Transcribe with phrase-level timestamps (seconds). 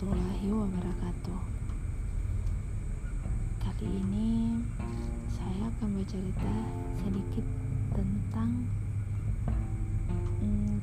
[0.00, 1.40] warahmatullahi wabarakatuh.
[3.60, 4.56] Kali ini
[5.28, 6.54] saya akan bercerita
[7.04, 7.44] sedikit
[7.92, 8.64] tentang
[10.40, 10.80] hmm,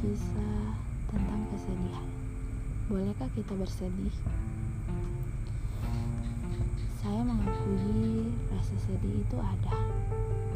[0.00, 0.72] kisah
[1.12, 2.08] tentang kesedihan.
[2.88, 4.16] Bolehkah kita bersedih?
[7.04, 9.76] Saya mengakui rasa sedih itu ada,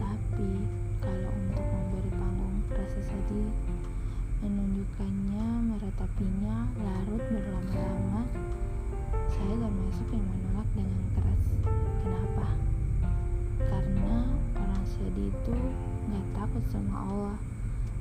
[0.00, 0.48] tapi
[1.04, 3.69] kalau untuk memberi panggung rasa sedih
[4.40, 8.24] menunjukkannya, meratapinya larut berlama-lama,
[9.28, 11.44] saya termasuk yang menolak dengan keras.
[12.00, 12.48] Kenapa?
[13.60, 14.16] Karena
[14.56, 15.54] orang sedih itu
[16.08, 17.36] nggak takut sama Allah.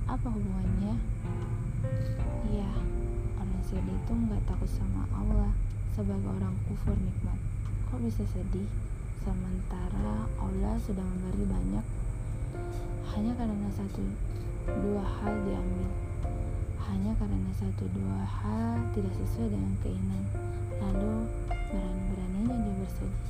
[0.08, 0.96] Apa hubungannya?
[2.48, 2.72] Iya,
[3.36, 5.52] orang sedih itu nggak takut sama Allah
[5.92, 7.40] sebagai orang kufur nikmat.
[7.92, 8.70] Kok bisa sedih?
[9.20, 11.86] Sementara Allah sudah memberi banyak
[13.14, 14.00] hanya karena satu
[14.70, 15.89] dua hal diambil
[16.90, 20.26] hanya karena satu dua hal tidak sesuai dengan keinginan.
[20.82, 21.16] Lalu
[21.50, 23.24] berani-beraninya dia bersedih.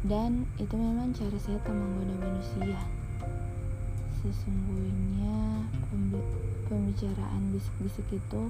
[0.00, 2.80] Dan itu memang cara setan menggoda manusia.
[4.20, 5.68] Sesungguhnya
[6.68, 8.42] pembicaraan bisik-bisik itu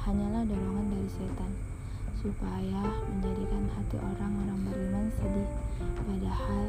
[0.00, 1.52] hanyalah dorongan dari setan
[2.18, 2.82] supaya
[3.12, 5.50] menjadikan hati orang-orang beriman sedih.
[6.02, 6.66] Padahal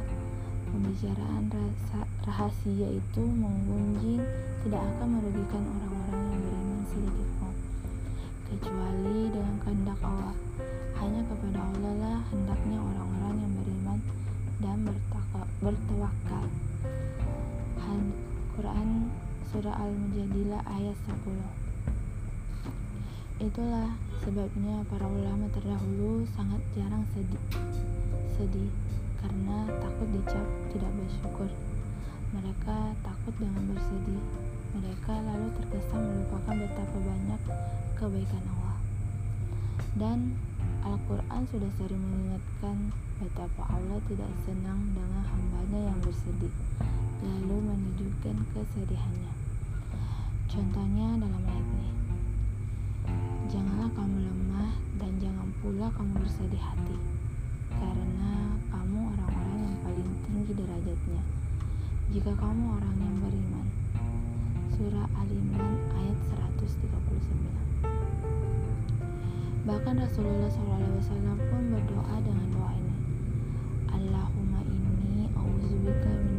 [0.70, 4.22] pembicaraan rasa rahasia itu menggunjing
[4.66, 7.54] tidak akan merugikan orang-orang yang beriman sedikit pun.
[8.50, 10.38] Kecuali dengan kehendak Allah.
[11.00, 14.00] Hanya kepada Allah lah hendaknya orang-orang yang beriman
[14.60, 14.78] dan
[15.60, 16.46] bertawakal.
[18.60, 19.08] Quran
[19.56, 21.32] Surah Al-Mujadilah ayat 10
[23.40, 27.40] Itulah sebabnya para ulama terdahulu sangat jarang sedih,
[28.36, 28.68] sedih
[29.20, 31.50] karena takut dicap tidak bersyukur.
[32.32, 34.24] Mereka takut dengan bersedih.
[34.80, 37.42] Mereka lalu terkesan melupakan betapa banyak
[38.00, 38.78] kebaikan Allah.
[39.98, 40.40] Dan
[40.86, 46.54] Al-Quran sudah sering mengingatkan betapa Allah tidak senang dengan hambanya yang bersedih,
[47.20, 49.34] lalu menunjukkan kesedihannya.
[50.48, 51.92] Contohnya dalam ayat ini.
[53.50, 54.72] Janganlah kamu lemah
[55.02, 57.09] dan jangan pula kamu bersedih hati
[62.10, 63.70] Jika kamu orang yang beriman.
[64.74, 66.18] Surah Al-Imran ayat
[66.58, 67.86] 139.
[69.70, 72.98] Bahkan Rasulullah SAW pun berdoa dengan doa ini.
[73.94, 76.39] Allahumma inni auzubika minal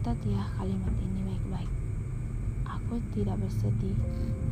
[0.00, 1.72] catat ya kalimat ini baik-baik.
[2.64, 3.92] Aku tidak bersedih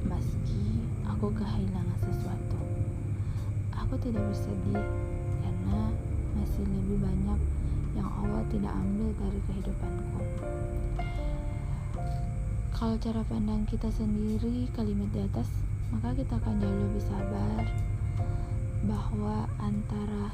[0.05, 2.61] meski aku kehilangan sesuatu.
[3.73, 4.85] Aku tidak bersedih
[5.41, 5.89] karena
[6.37, 7.41] masih lebih banyak
[7.97, 10.21] yang Allah tidak ambil dari kehidupanku.
[12.77, 15.49] Kalau cara pandang kita sendiri kalimat di atas,
[15.89, 17.65] maka kita akan jauh lebih sabar
[18.85, 20.29] bahwa antara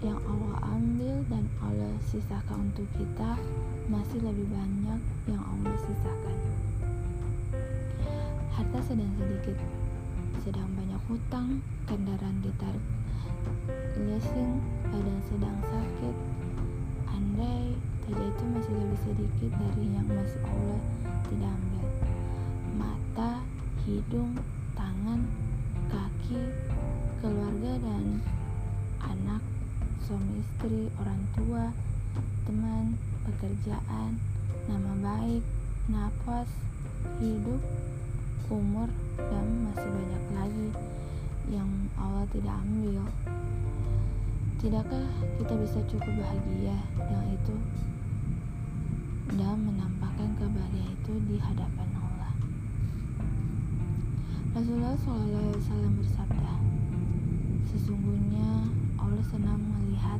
[0.00, 0.59] yang Allah
[2.10, 3.38] sisakan untuk kita
[3.86, 5.00] masih lebih banyak
[5.30, 6.38] yang Allah sisakan.
[8.50, 9.54] Harta sedang sedikit,
[10.42, 12.82] sedang banyak hutang, kendaraan ditarik
[13.94, 14.58] leasing,
[14.90, 16.16] badan sedang sakit.
[17.14, 20.80] Andai saja itu masih lebih sedikit dari yang masih Allah
[21.30, 21.86] tidak ambil.
[22.74, 23.32] Mata,
[23.86, 24.34] hidung,
[24.74, 25.20] tangan,
[25.94, 26.42] kaki,
[27.22, 28.18] keluarga dan
[29.04, 29.42] anak,
[30.02, 31.64] suami istri, orang tua,
[32.46, 34.18] teman, pekerjaan,
[34.66, 35.44] nama baik,
[35.90, 36.50] nafas,
[37.22, 37.62] hidup,
[38.50, 40.68] umur, dan masih banyak lagi
[41.50, 43.06] yang Allah tidak ambil.
[44.60, 45.08] Tidakkah
[45.40, 47.56] kita bisa cukup bahagia dengan itu
[49.34, 52.34] dan menampakkan kebahagiaan itu di hadapan Allah?
[54.50, 56.54] Rasulullah SAW bersabda,
[57.70, 58.66] Sesungguhnya
[58.98, 60.18] Allah senang melihat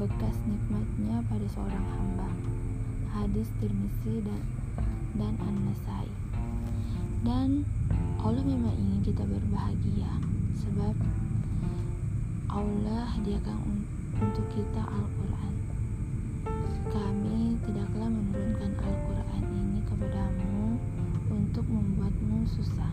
[0.00, 2.30] bekas nikmatnya pada seorang hamba.
[3.12, 4.42] Hadis Tirmizi dan
[5.16, 6.08] dan An-Nasai.
[7.22, 7.68] Dan
[8.18, 10.12] Allah memang ingin kita berbahagia
[10.56, 10.96] sebab
[12.48, 13.58] Allah hadiahkan
[14.20, 15.54] untuk kita Al-Quran.
[16.88, 20.80] Kami tidaklah menurunkan Al-Quran ini kepadamu
[21.28, 22.92] untuk membuatmu susah.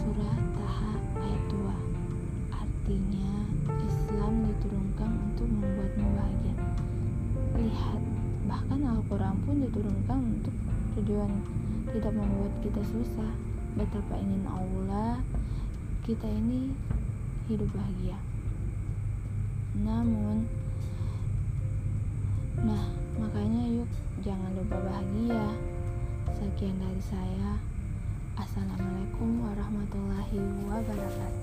[0.00, 0.92] Surah Taha
[1.24, 1.64] ayat 2
[2.52, 3.43] Artinya
[4.64, 6.56] diturunkan untuk membuatmu bahagia
[7.60, 8.00] Lihat,
[8.48, 10.56] bahkan Al-Quran pun diturunkan untuk
[10.96, 11.30] tujuan
[11.92, 13.32] tidak membuat kita susah
[13.76, 15.20] betapa ingin Allah
[16.08, 16.72] kita ini
[17.44, 18.16] hidup bahagia.
[19.84, 20.48] Namun,
[22.64, 22.88] nah
[23.20, 23.90] makanya yuk
[24.24, 25.44] jangan lupa bahagia.
[26.34, 27.60] Sekian dari saya.
[28.34, 31.33] Assalamualaikum warahmatullahi wabarakatuh.